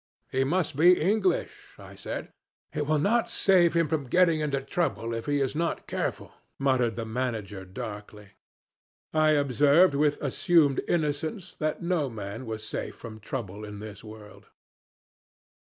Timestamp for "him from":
3.75-4.07